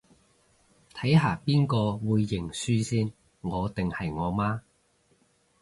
[0.95, 4.61] 睇下邊個會認輸先，我定係我媽